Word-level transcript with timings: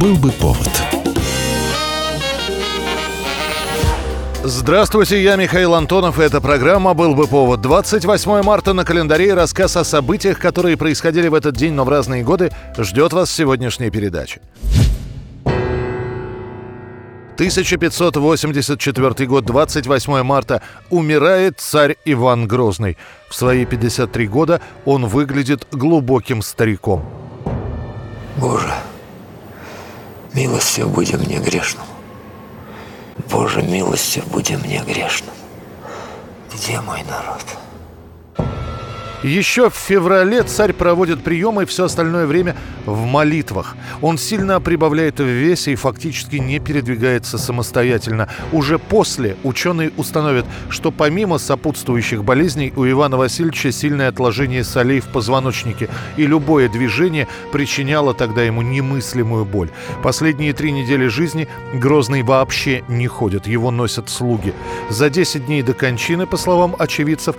Был 0.00 0.16
бы 0.16 0.30
повод. 0.30 0.68
Здравствуйте, 4.44 5.22
я 5.22 5.36
Михаил 5.36 5.74
Антонов, 5.74 6.20
и 6.20 6.22
эта 6.22 6.42
программа 6.42 6.92
«Был 6.92 7.14
бы 7.14 7.26
повод». 7.26 7.62
28 7.62 8.42
марта 8.42 8.74
на 8.74 8.84
календаре 8.84 9.32
рассказ 9.32 9.74
о 9.78 9.84
событиях, 9.84 10.38
которые 10.38 10.76
происходили 10.76 11.28
в 11.28 11.34
этот 11.34 11.56
день, 11.56 11.72
но 11.72 11.84
в 11.84 11.88
разные 11.88 12.22
годы, 12.22 12.50
ждет 12.76 13.14
вас 13.14 13.30
сегодняшняя 13.30 13.88
передача. 13.88 14.40
1584 17.36 19.26
год, 19.26 19.46
28 19.46 20.22
марта, 20.22 20.60
умирает 20.90 21.58
царь 21.58 21.96
Иван 22.04 22.46
Грозный. 22.46 22.98
В 23.30 23.34
свои 23.34 23.64
53 23.64 24.28
года 24.28 24.60
он 24.84 25.06
выглядит 25.06 25.66
глубоким 25.72 26.42
стариком. 26.42 27.02
Боже, 28.36 28.74
милостью 30.36 30.88
будем 30.88 31.20
мне 31.20 31.38
грешному. 31.38 31.88
Боже, 33.30 33.62
милостью 33.62 34.22
будем 34.26 34.60
мне 34.60 34.82
грешным. 34.86 35.34
Где 36.52 36.80
мой 36.82 37.02
народ? 37.04 37.44
Еще 39.22 39.70
в 39.70 39.74
феврале 39.74 40.42
царь 40.42 40.72
проводит 40.72 41.22
приемы 41.24 41.62
и 41.62 41.66
все 41.66 41.84
остальное 41.84 42.26
время 42.26 42.54
в 42.84 43.04
молитвах. 43.06 43.74
Он 44.02 44.18
сильно 44.18 44.60
прибавляет 44.60 45.20
в 45.20 45.24
весе 45.24 45.72
и 45.72 45.76
фактически 45.76 46.36
не 46.36 46.58
передвигается 46.58 47.38
самостоятельно. 47.38 48.28
Уже 48.52 48.78
после 48.78 49.36
ученые 49.42 49.90
установят, 49.96 50.44
что 50.68 50.90
помимо 50.90 51.38
сопутствующих 51.38 52.24
болезней 52.24 52.72
у 52.76 52.86
Ивана 52.86 53.16
Васильевича 53.16 53.72
сильное 53.72 54.08
отложение 54.08 54.64
солей 54.64 55.00
в 55.00 55.08
позвоночнике, 55.08 55.88
и 56.16 56.26
любое 56.26 56.68
движение 56.68 57.26
причиняло 57.52 58.12
тогда 58.12 58.42
ему 58.42 58.62
немыслимую 58.62 59.44
боль. 59.44 59.70
Последние 60.02 60.52
три 60.52 60.72
недели 60.72 61.06
жизни 61.06 61.48
Грозный 61.74 62.22
вообще 62.22 62.84
не 62.88 63.06
ходит, 63.06 63.46
его 63.46 63.70
носят 63.70 64.10
слуги. 64.10 64.52
За 64.90 65.08
10 65.08 65.46
дней 65.46 65.62
до 65.62 65.72
кончины, 65.72 66.26
по 66.26 66.36
словам 66.36 66.76
очевидцев, 66.78 67.36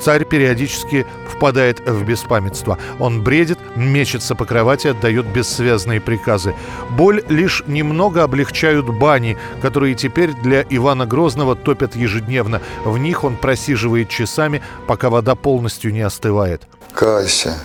Царь 0.00 0.24
периодически 0.24 1.06
впадает 1.28 1.80
в 1.80 2.04
беспамятство. 2.04 2.78
Он 2.98 3.22
бредит, 3.22 3.58
мечется 3.76 4.34
по 4.34 4.44
кровати, 4.44 4.88
отдает 4.88 5.26
бессвязные 5.26 6.00
приказы. 6.00 6.54
Боль 6.90 7.22
лишь 7.28 7.62
немного 7.66 8.22
облегчают 8.22 8.86
бани, 8.88 9.36
которые 9.62 9.94
теперь 9.94 10.32
для 10.34 10.62
Ивана 10.68 11.06
Грозного 11.06 11.56
топят 11.56 11.96
ежедневно. 11.96 12.60
В 12.84 12.98
них 12.98 13.24
он 13.24 13.36
просиживает 13.36 14.08
часами, 14.08 14.62
пока 14.86 15.10
вода 15.10 15.34
полностью 15.34 15.92
не 15.92 16.00
остывает. 16.00 16.66
Кайся, 16.92 17.58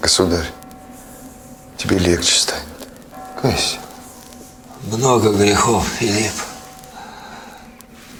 государь. 0.00 0.46
Тебе 1.76 1.98
легче 1.98 2.40
станет. 2.40 2.64
Кайся. 3.40 3.78
Много 4.84 5.32
грехов, 5.32 5.86
Филипп. 5.98 6.32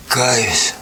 Каюсь. 0.08 0.74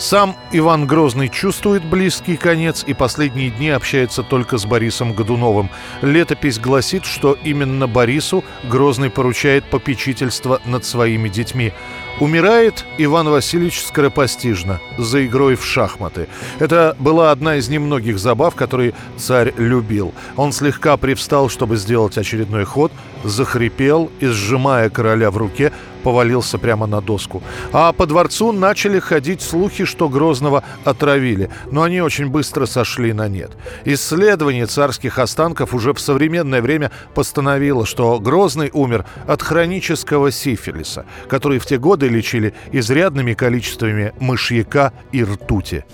Сам 0.00 0.34
Иван 0.50 0.86
Грозный 0.86 1.28
чувствует 1.28 1.84
близкий 1.84 2.38
конец 2.38 2.82
и 2.86 2.94
последние 2.94 3.50
дни 3.50 3.68
общается 3.68 4.22
только 4.22 4.56
с 4.56 4.64
Борисом 4.64 5.12
Годуновым. 5.12 5.68
Летопись 6.00 6.58
гласит, 6.58 7.04
что 7.04 7.36
именно 7.44 7.86
Борису 7.86 8.42
Грозный 8.64 9.10
поручает 9.10 9.66
попечительство 9.66 10.62
над 10.64 10.86
своими 10.86 11.28
детьми. 11.28 11.74
Умирает 12.18 12.84
Иван 12.98 13.30
Васильевич 13.30 13.82
скоропостижно, 13.82 14.80
за 14.98 15.24
игрой 15.26 15.54
в 15.54 15.64
шахматы. 15.64 16.28
Это 16.58 16.94
была 16.98 17.30
одна 17.30 17.56
из 17.56 17.68
немногих 17.68 18.18
забав, 18.18 18.54
которые 18.54 18.92
царь 19.16 19.54
любил. 19.56 20.12
Он 20.36 20.52
слегка 20.52 20.96
привстал, 20.98 21.48
чтобы 21.48 21.76
сделать 21.76 22.18
очередной 22.18 22.64
ход, 22.64 22.92
захрипел 23.24 24.10
и, 24.20 24.26
сжимая 24.26 24.90
короля 24.90 25.30
в 25.30 25.36
руке, 25.38 25.72
повалился 26.00 26.58
прямо 26.58 26.86
на 26.86 27.00
доску. 27.00 27.42
А 27.72 27.92
по 27.92 28.06
дворцу 28.06 28.52
начали 28.52 28.98
ходить 28.98 29.42
слухи, 29.42 29.84
что 29.84 30.08
Грозного 30.08 30.64
отравили, 30.84 31.50
но 31.70 31.82
они 31.82 32.00
очень 32.00 32.28
быстро 32.28 32.66
сошли 32.66 33.12
на 33.12 33.28
нет. 33.28 33.52
Исследование 33.84 34.66
царских 34.66 35.18
останков 35.18 35.74
уже 35.74 35.92
в 35.92 36.00
современное 36.00 36.62
время 36.62 36.90
постановило, 37.14 37.86
что 37.86 38.18
Грозный 38.18 38.70
умер 38.72 39.04
от 39.26 39.42
хронического 39.42 40.30
сифилиса, 40.30 41.04
который 41.28 41.58
в 41.58 41.66
те 41.66 41.78
годы 41.78 41.99
лечили 42.08 42.54
изрядными 42.72 43.34
количествами 43.34 44.12
мышьяка 44.20 44.92
и 45.12 45.24
ртути. 45.24 45.84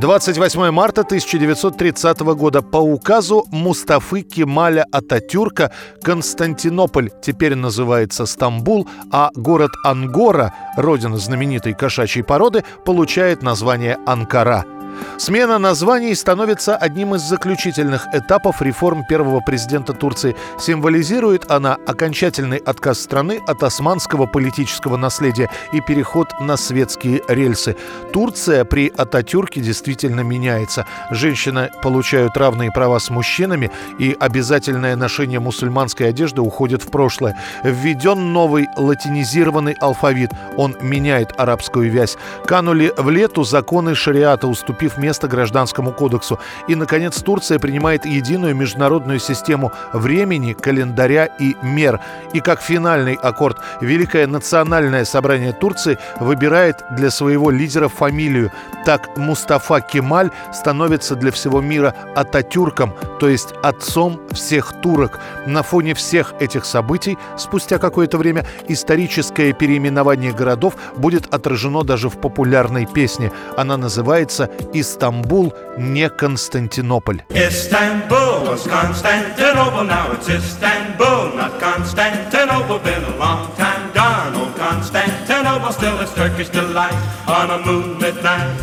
28 0.00 0.70
марта 0.70 1.02
1930 1.02 2.20
года 2.20 2.62
по 2.62 2.78
указу 2.78 3.44
Мустафы 3.50 4.22
Кемаля 4.22 4.86
Ататюрка 4.90 5.72
Константинополь 6.02 7.10
теперь 7.20 7.54
называется 7.54 8.24
Стамбул, 8.24 8.88
а 9.12 9.28
город 9.34 9.72
Ангора, 9.84 10.54
родина 10.78 11.18
знаменитой 11.18 11.74
кошачьей 11.74 12.24
породы, 12.24 12.64
получает 12.86 13.42
название 13.42 13.98
Анкара– 14.06 14.64
Смена 15.18 15.58
названий 15.58 16.14
становится 16.14 16.76
одним 16.76 17.14
из 17.14 17.22
заключительных 17.22 18.06
этапов 18.12 18.62
реформ 18.62 19.04
первого 19.04 19.40
президента 19.40 19.92
Турции. 19.92 20.34
Символизирует 20.58 21.50
она 21.50 21.76
окончательный 21.86 22.58
отказ 22.58 23.00
страны 23.00 23.40
от 23.46 23.62
османского 23.62 24.26
политического 24.26 24.96
наследия 24.96 25.50
и 25.72 25.80
переход 25.80 26.28
на 26.40 26.56
светские 26.56 27.22
рельсы. 27.28 27.76
Турция 28.12 28.64
при 28.64 28.88
Ататюрке 28.96 29.60
действительно 29.60 30.20
меняется. 30.20 30.86
Женщины 31.10 31.70
получают 31.82 32.36
равные 32.36 32.70
права 32.72 32.98
с 32.98 33.10
мужчинами, 33.10 33.70
и 33.98 34.16
обязательное 34.18 34.96
ношение 34.96 35.38
мусульманской 35.38 36.08
одежды 36.08 36.40
уходит 36.40 36.82
в 36.82 36.90
прошлое. 36.90 37.36
Введен 37.62 38.32
новый 38.32 38.68
латинизированный 38.76 39.76
алфавит. 39.80 40.30
Он 40.56 40.76
меняет 40.80 41.32
арабскую 41.38 41.90
вязь. 41.90 42.16
Канули 42.46 42.92
в 42.96 43.10
лету 43.10 43.44
законы 43.44 43.94
шариата, 43.94 44.46
уступив 44.46 44.79
уступив 44.80 44.98
место 44.98 45.28
Гражданскому 45.28 45.92
кодексу. 45.92 46.38
И, 46.68 46.74
наконец, 46.74 47.22
Турция 47.22 47.58
принимает 47.58 48.06
единую 48.06 48.54
международную 48.54 49.18
систему 49.20 49.72
времени, 49.92 50.54
календаря 50.54 51.26
и 51.26 51.54
мер. 51.62 52.00
И 52.32 52.40
как 52.40 52.62
финальный 52.62 53.14
аккорд 53.14 53.58
Великое 53.80 54.26
национальное 54.26 55.04
собрание 55.04 55.52
Турции 55.52 55.98
выбирает 56.20 56.76
для 56.96 57.10
своего 57.10 57.50
лидера 57.50 57.88
фамилию. 57.88 58.50
Так 58.86 59.16
Мустафа 59.16 59.80
Кемаль 59.80 60.30
становится 60.52 61.14
для 61.14 61.30
всего 61.30 61.60
мира 61.60 61.94
Ататюрком, 62.16 62.94
то 63.18 63.28
есть 63.28 63.54
отцом 63.62 64.20
всех 64.32 64.72
турок. 64.82 65.20
На 65.46 65.62
фоне 65.62 65.94
всех 65.94 66.34
этих 66.40 66.64
событий, 66.64 67.18
спустя 67.36 67.78
какое-то 67.78 68.18
время, 68.18 68.46
историческое 68.68 69.52
переименование 69.52 70.32
городов 70.32 70.74
будет 70.96 71.34
отражено 71.34 71.82
даже 71.82 72.08
в 72.08 72.18
популярной 72.18 72.86
песне. 72.86 73.32
Она 73.56 73.76
называется 73.76 74.48
Истамбул, 74.72 75.52
не 75.76 76.08
Константинополь. 76.08 77.22
Istanbul 77.30 78.46
was 78.46 78.66
Constantinople, 78.66 79.84
now 79.84 80.12
it's 80.12 80.28
Istanbul, 80.28 81.34
not 81.36 81.58
Constantinople, 81.60 82.78
been 82.78 83.02
a 83.04 83.16
long 83.16 83.50
time 83.56 83.90
gone. 83.92 84.34
Old 84.36 84.54
Constantinople 84.56 85.72
still 85.72 85.98
is 86.00 86.12
Turkish 86.14 86.48
delight 86.50 86.94
on 87.26 87.50
a 87.50 87.58
moonlit 87.64 88.22
night. 88.22 88.56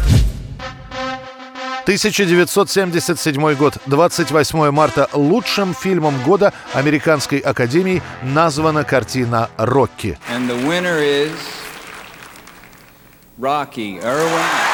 1977 1.88 3.56
год, 3.56 3.78
28 3.85 4.72
марта. 4.72 5.07
Лучшим 5.13 5.73
фильмом 5.73 6.22
года 6.23 6.53
Американской 6.73 7.40
Академии 7.40 8.01
названа 8.23 8.84
картина 8.84 9.50
«Рокки». 9.57 10.17
And 10.29 10.50
the 10.50 10.67
winner 10.67 11.00
is 11.00 11.31
Rocky 13.40 14.00
Irwin. 14.01 14.66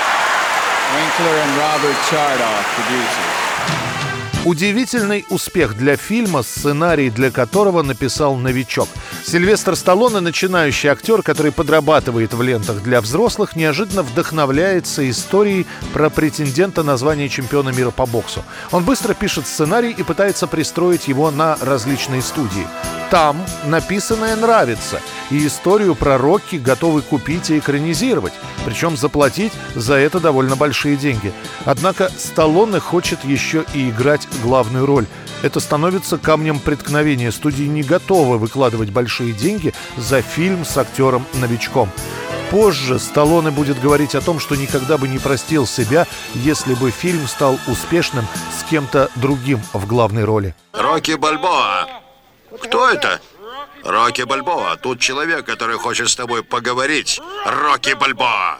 Удивительный 4.45 5.25
успех 5.29 5.77
для 5.77 5.95
фильма, 5.95 6.43
сценарий 6.43 7.09
для 7.09 7.31
которого 7.31 7.81
написал 7.81 8.35
новичок. 8.35 8.89
Сильвестр 9.25 9.77
Сталлоне, 9.77 10.19
начинающий 10.19 10.89
актер, 10.89 11.23
который 11.23 11.53
подрабатывает 11.53 12.33
в 12.33 12.41
лентах 12.41 12.83
для 12.83 12.99
взрослых, 12.99 13.55
неожиданно 13.55 14.03
вдохновляется 14.03 15.09
историей 15.09 15.65
про 15.93 16.09
претендента 16.09 16.83
на 16.83 16.97
звание 16.97 17.29
чемпиона 17.29 17.69
мира 17.69 17.91
по 17.91 18.05
боксу. 18.05 18.43
Он 18.71 18.83
быстро 18.83 19.13
пишет 19.13 19.47
сценарий 19.47 19.91
и 19.91 20.03
пытается 20.03 20.45
пристроить 20.45 21.07
его 21.07 21.31
на 21.31 21.57
различные 21.61 22.21
студии. 22.21 22.67
Там 23.13 23.45
написанное 23.65 24.35
нравится, 24.35 24.99
и 25.29 25.45
историю 25.45 25.93
про 25.93 26.17
Рокки 26.17 26.55
готовы 26.55 27.03
купить 27.03 27.51
и 27.51 27.59
экранизировать, 27.59 28.33
причем 28.65 28.97
заплатить 28.97 29.53
за 29.75 29.93
это 29.93 30.19
довольно 30.19 30.55
большие 30.55 30.97
деньги. 30.97 31.31
Однако 31.63 32.09
Сталлоне 32.09 32.79
хочет 32.79 33.23
еще 33.23 33.65
и 33.75 33.91
играть 33.91 34.27
главную 34.41 34.87
роль. 34.87 35.05
Это 35.43 35.59
становится 35.59 36.17
камнем 36.17 36.57
преткновения. 36.59 37.31
Студии 37.31 37.65
не 37.65 37.83
готовы 37.83 38.39
выкладывать 38.39 38.89
большие 38.89 39.31
деньги 39.31 39.75
за 39.95 40.23
фильм 40.23 40.65
с 40.65 40.75
актером-новичком. 40.75 41.91
Позже 42.49 42.97
Сталлоне 42.97 43.51
будет 43.51 43.79
говорить 43.79 44.15
о 44.15 44.21
том, 44.21 44.39
что 44.39 44.55
никогда 44.55 44.97
бы 44.97 45.07
не 45.07 45.19
простил 45.19 45.67
себя, 45.67 46.07
если 46.33 46.73
бы 46.73 46.89
фильм 46.89 47.27
стал 47.27 47.59
успешным 47.67 48.25
с 48.59 48.67
кем-то 48.67 49.11
другим 49.13 49.61
в 49.71 49.85
главной 49.85 50.23
роли. 50.23 50.55
Рокки 50.73 51.11
Бальбоа 51.11 52.02
Кто 52.61 52.89
это? 52.89 53.19
Рокки 53.83 54.21
Бальбоа. 54.23 54.77
Тут 54.77 54.99
человек, 54.99 55.45
который 55.45 55.77
хочет 55.77 56.09
с 56.09 56.15
тобой 56.15 56.43
поговорить. 56.43 57.19
Рокки 57.45 57.93
Бальбоа. 57.93 58.59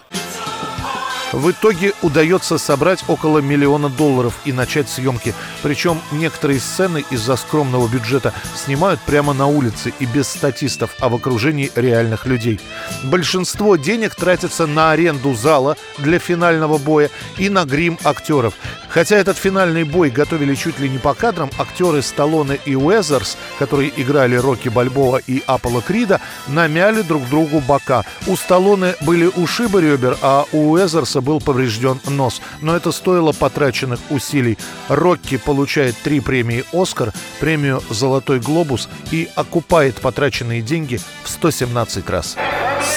В 1.34 1.50
итоге 1.50 1.94
удается 2.04 2.60
собрать 2.60 3.04
около 3.08 3.40
миллиона 3.40 3.90
долларов 3.90 4.36
и 4.46 4.54
начать 4.54 4.88
съемки. 4.88 5.34
Причем 5.64 6.00
некоторые 6.12 6.60
сцены 6.60 7.04
из-за 7.10 7.36
скромного 7.38 7.88
бюджета 7.88 8.34
снимают 8.56 9.00
прямо 9.02 9.34
на 9.34 9.48
улице 9.48 9.92
и 10.00 10.06
без 10.06 10.28
статистов, 10.28 10.92
а 11.00 11.10
в 11.10 11.16
окружении 11.16 11.72
реальных 11.76 12.28
людей. 12.28 12.60
Большинство 13.04 13.76
денег 13.78 14.14
тратится 14.14 14.68
на 14.68 14.92
аренду 14.92 15.34
зала 15.34 15.76
для 15.98 16.20
финального 16.20 16.78
боя 16.78 17.10
и 17.40 17.50
на 17.50 17.66
грим 17.66 17.98
актеров. 18.04 18.54
Хотя 18.94 19.18
этот 19.18 19.38
финальный 19.38 19.86
бой 19.86 20.12
готовили 20.12 20.54
чуть 20.54 20.80
ли 20.80 20.88
не 20.88 21.00
по 21.00 21.16
кадрам, 21.16 21.50
актеры 21.58 22.04
Сталлоне 22.04 22.60
и 22.64 22.76
Уэзерс, 22.76 23.38
которые 23.58 23.92
играли 24.00 24.36
Рокки 24.36 24.70
Бальбоа 24.70 25.18
и 25.26 25.42
Аполло 25.48 25.82
Крида, 25.82 26.22
намяли 26.48 27.02
друг 27.02 27.28
другу 27.28 27.60
бока. 27.60 28.04
У 28.28 28.36
Сталлоне 28.36 28.94
были 29.02 29.26
ушибы 29.26 29.82
ребер, 29.82 30.16
а 30.22 30.46
у 30.52 30.74
Уэзерса 30.74 31.22
был 31.24 31.40
поврежден 31.40 32.00
нос. 32.06 32.42
Но 32.62 32.76
это 32.76 32.92
стоило 32.92 33.32
потраченных 33.32 34.00
усилий. 34.10 34.58
Рокки 34.90 35.38
получает 35.38 35.96
три 36.04 36.20
премии 36.20 36.64
«Оскар», 36.72 37.12
премию 37.40 37.82
«Золотой 37.90 38.40
глобус» 38.40 38.90
и 39.12 39.30
окупает 39.36 40.00
потраченные 40.02 40.62
деньги 40.62 41.00
в 41.24 41.30
117 41.30 42.10
раз. 42.10 42.36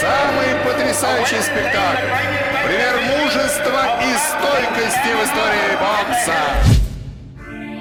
Самый 0.00 0.64
потрясающий 0.64 1.42
спектакль. 1.42 2.06
Пример 2.66 3.00
мужества 3.00 4.00
и 4.02 4.12
стойкости 4.16 5.12
в 5.14 5.24
истории 5.24 5.76
бокса. 5.80 6.85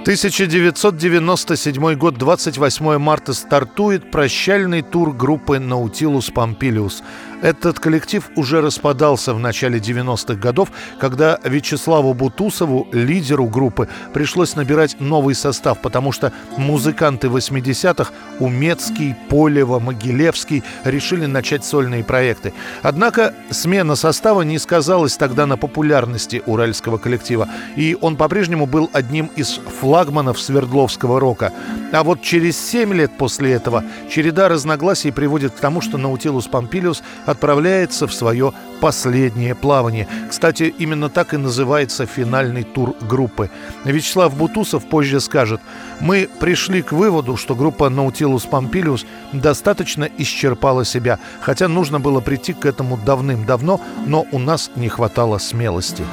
1997 0.06 1.96
год, 1.96 2.16
28 2.19 2.98
марта, 3.00 3.34
стартует 3.34 4.12
прощальный 4.12 4.84
тур 4.84 5.12
группы 5.12 5.57
«Наутилус 5.57 6.30
Помпилиус». 6.30 7.02
Этот 7.42 7.80
коллектив 7.80 8.30
уже 8.36 8.62
распадался 8.62 9.34
в 9.34 9.40
начале 9.40 9.80
90-х 9.80 10.36
годов, 10.36 10.69
когда 11.00 11.40
Вячеславу 11.44 12.13
Бутусову, 12.13 12.88
лидеру 12.92 13.46
группы, 13.46 13.90
пришлось 14.13 14.56
набирать 14.56 15.00
новый 15.00 15.36
состав, 15.36 15.81
потому 15.81 16.12
что 16.12 16.31
музыканты 16.57 17.28
80-х 17.28 18.12
Умецкий, 18.40 19.16
Полева, 19.30 19.80
Могилевский 19.80 20.63
решили 20.84 21.25
начать 21.25 21.66
сольные 21.66 22.04
проекты. 22.04 22.54
Однако 22.84 23.34
смена 23.52 23.96
состава 23.96 24.44
не 24.44 24.60
сказалась 24.60 25.18
тогда 25.18 25.46
на 25.46 25.57
популярности 25.57 26.42
уральского 26.46 26.98
коллектива, 26.98 27.50
и 27.75 27.98
он 28.00 28.16
по-прежнему 28.18 28.66
был 28.66 28.90
одним 28.94 29.30
из 29.36 29.60
флагманов 29.95 30.42
Свердловского 30.42 31.21
рока. 31.21 31.53
А 31.94 32.03
вот 32.03 32.21
через 32.21 32.57
7 32.57 32.94
лет 32.94 33.18
после 33.18 33.53
этого 33.53 33.81
череда 34.09 34.50
разногласий 34.50 35.09
приводит 35.09 35.53
к 35.53 35.59
тому, 35.62 35.80
что 35.80 35.97
Наутилус 35.97 36.47
Помпилиус 36.47 37.01
отправляется 37.25 38.06
в 38.06 38.13
свое 38.13 38.51
последнее 38.81 39.56
плавание. 39.56 40.06
Кстати, 40.30 40.74
именно 40.77 41.09
так 41.09 41.33
и 41.33 41.38
называется 41.38 42.06
финальный 42.06 42.63
тур 42.63 42.94
группы. 43.00 43.50
Вячеслав 43.86 44.36
Бутусов 44.36 44.83
позже 44.83 45.21
скажет, 45.21 45.62
«Мы 46.01 46.27
пришли 46.42 46.81
к 46.81 46.92
выводу, 46.92 47.38
что 47.38 47.56
группа 47.56 47.86
Nautilus 47.86 48.50
Pompilius 48.50 49.06
достаточно 49.31 50.09
исчерпала 50.18 50.83
себя, 50.83 51.19
хотя 51.39 51.69
нужно 51.69 52.01
было 52.01 52.19
прийти 52.19 52.51
к 52.51 52.65
этому 52.65 52.97
давным-давно, 52.97 53.80
но 54.06 54.25
у 54.33 54.39
нас 54.39 54.71
не 54.75 54.89
хватало 54.89 55.38
смелости». 55.38 56.03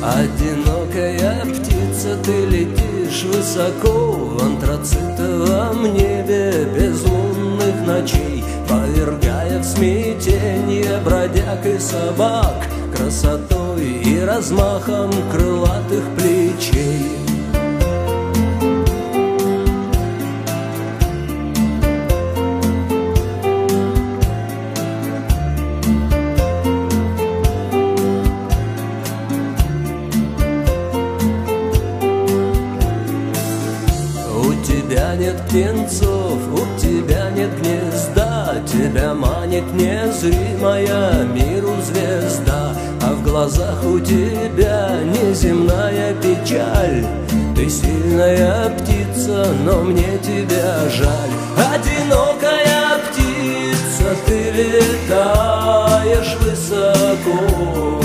Одинокая 0.00 1.44
птица, 1.44 2.16
ты 2.24 2.46
летишь 2.46 3.24
высоко 3.24 4.12
В 4.12 4.42
антрацитовом 4.44 5.92
небе 5.92 6.68
без 6.72 7.02
лунных 7.02 7.84
ночей 7.84 8.44
Повергая 8.68 9.58
в 9.58 9.64
смятение 9.64 10.98
бродяг 11.04 11.66
и 11.66 11.80
собак 11.80 12.64
Красотой 12.96 14.02
и 14.04 14.20
размахом 14.20 15.10
крылатых 15.32 16.04
плечей 16.16 17.17
нет 35.28 35.42
птенцов, 35.46 36.38
у 36.54 36.78
тебя 36.78 37.30
нет 37.30 37.50
гнезда 37.60 38.54
Тебя 38.66 39.14
манит 39.14 39.64
незримая 39.74 41.24
миру 41.24 41.74
звезда. 41.82 42.74
А 43.02 43.12
в 43.12 43.22
глазах 43.22 43.84
у 43.84 43.98
тебя 44.00 44.90
неземная 45.04 46.14
печаль. 46.14 47.04
Ты 47.54 47.68
сильная 47.68 48.70
птица, 48.70 49.46
но 49.64 49.82
мне 49.82 50.18
тебя 50.18 50.88
жаль. 50.88 51.30
Одинокая 51.74 52.98
птица, 53.10 54.16
ты 54.26 54.50
летаешь 54.50 56.36
высоко. 56.40 58.00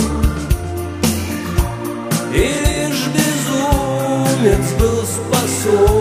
И 2.33 2.47
лишь 2.65 3.07
безумец 3.15 4.71
был 4.79 5.03
способен 5.03 5.92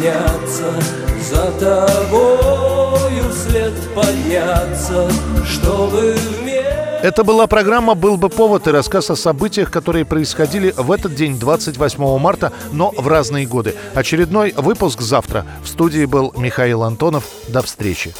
подняться 0.00 0.72
За 1.20 1.50
тобою 1.52 3.30
вслед 3.30 3.72
подняться 3.94 5.10
Чтобы 5.44 6.16
вместе 6.40 7.00
Это 7.02 7.24
была 7.24 7.46
программа 7.46 7.94
«Был 7.94 8.16
бы 8.16 8.28
повод» 8.28 8.66
и 8.66 8.70
рассказ 8.70 9.10
о 9.10 9.16
событиях, 9.16 9.70
которые 9.70 10.04
происходили 10.04 10.74
в 10.76 10.92
этот 10.92 11.14
день, 11.14 11.38
28 11.38 12.18
марта, 12.18 12.52
но 12.72 12.92
в 12.94 13.08
разные 13.08 13.46
годы. 13.46 13.74
Очередной 13.94 14.52
выпуск 14.54 15.00
завтра. 15.00 15.46
В 15.62 15.68
студии 15.68 16.04
был 16.04 16.34
Михаил 16.36 16.82
Антонов. 16.82 17.24
До 17.48 17.62
встречи. 17.62 18.12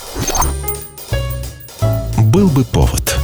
«Был 2.17 2.49
бы 2.49 2.65
повод» 2.65 3.20